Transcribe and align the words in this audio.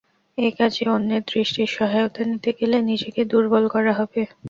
এ 0.37 0.57
কাজে 0.57 0.83
অন্যের 0.89 1.23
দৃষ্টির 1.29 1.69
সহায়তা 1.77 2.21
নিতে 2.29 2.49
গেলে 2.59 2.77
নিজেকে 2.89 3.21
দুর্বল 3.31 3.63
করা 3.73 3.93
হবে। 3.99 4.21